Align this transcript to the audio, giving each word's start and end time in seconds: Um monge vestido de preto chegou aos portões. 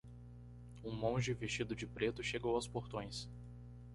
Um 0.83 0.95
monge 0.95 1.31
vestido 1.31 1.75
de 1.75 1.85
preto 1.85 2.23
chegou 2.23 2.55
aos 2.55 2.67
portões. 2.67 3.29